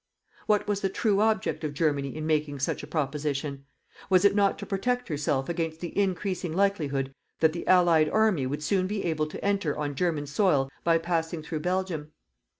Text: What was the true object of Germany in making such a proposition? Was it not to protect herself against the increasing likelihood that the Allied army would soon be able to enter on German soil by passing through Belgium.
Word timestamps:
What 0.47 0.67
was 0.67 0.81
the 0.81 0.89
true 0.89 1.19
object 1.21 1.63
of 1.63 1.75
Germany 1.75 2.15
in 2.15 2.25
making 2.25 2.57
such 2.57 2.81
a 2.81 2.87
proposition? 2.87 3.65
Was 4.09 4.25
it 4.25 4.33
not 4.33 4.57
to 4.57 4.65
protect 4.65 5.09
herself 5.09 5.47
against 5.47 5.79
the 5.79 5.95
increasing 5.95 6.53
likelihood 6.53 7.13
that 7.39 7.53
the 7.53 7.67
Allied 7.67 8.09
army 8.09 8.47
would 8.47 8.63
soon 8.63 8.87
be 8.87 9.05
able 9.05 9.27
to 9.27 9.45
enter 9.45 9.77
on 9.77 9.93
German 9.93 10.25
soil 10.25 10.71
by 10.83 10.97
passing 10.97 11.43
through 11.43 11.59
Belgium. 11.59 12.13